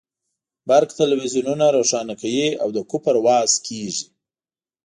[0.69, 4.07] برق تلویزیونونه روښانه کوي او د کفر وعظ کېږي.